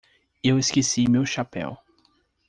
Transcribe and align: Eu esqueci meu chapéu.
Eu 0.43 0.57
esqueci 0.57 1.07
meu 1.07 1.27
chapéu. 1.27 1.77